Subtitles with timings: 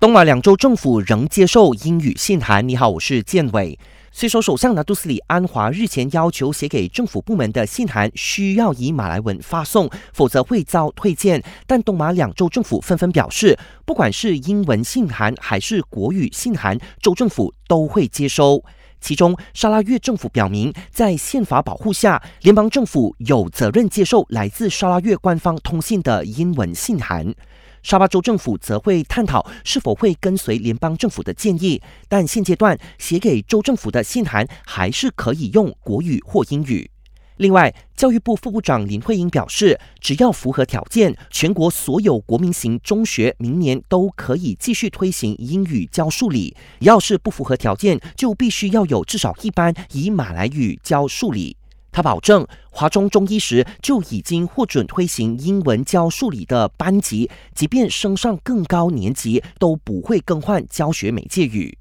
[0.00, 2.66] 东马两州政府仍接受英语信函。
[2.66, 3.78] 你好，我是建伟。
[4.10, 18.64] 虽说首相拿杜斯里安华日前要求写给政府部门的信函需要以马来文发送，否则会遭退件，但东马两州政府纷纷表示，不管是英文信函还是国语信函，州政府都会接收。
[19.00, 27.34] 其中，沙拉越政府表明，在宪法保护下，联邦政府有责任接受来自沙拉越官方通信的英文信函。
[27.82, 36.90] 沙巴州政府则会探讨是否会跟随联邦政府的建议，但现阶段写给州政府的信函还是可以用国语或英语。
[37.40, 51.56] 另外，教育部副部长林慧英表示，只要符合条件，全国所有国民型中学明年都可以继续推行英语教数理；要是不符合条件，就必须要有至少一班以马来语教数理。
[51.90, 61.78] 他保证，华中中一时就已经获准推行英文教数理的班级，即便升上更高年级，都不会更换教学媒介语。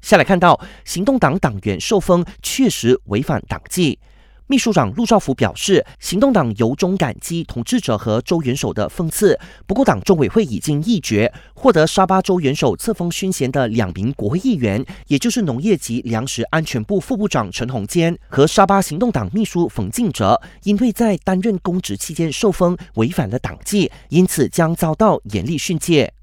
[0.00, 4.00] 下来看到，行动党党员受封确实违反党纪。
[4.50, 9.38] 秘书长陆兆福表示，行动党由衷感激统治者和州元首的讽刺。
[9.66, 26.14] 不过，党中委会已经议决，获得沙巴州元首册封勋衔的两名国会议员，也就是农业及粮食安全部副部长陈宏坚和沙巴行动党秘书冯敬哲，因为在担任公职期间受封，违反了党纪，因此将遭到严厉训诫。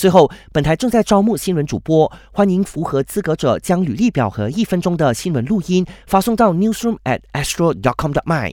[0.00, 8.48] 最后，本台正在招募新闻主播，欢迎符合资格者将履历表和一分钟的新闻录音发送到 newsroom at astro dot com dot my。